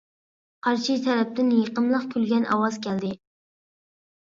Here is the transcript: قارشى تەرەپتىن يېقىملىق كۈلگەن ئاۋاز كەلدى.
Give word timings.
قارشى 0.67 0.95
تەرەپتىن 1.07 1.51
يېقىملىق 1.59 2.09
كۈلگەن 2.15 2.51
ئاۋاز 2.57 2.83
كەلدى. 2.89 3.15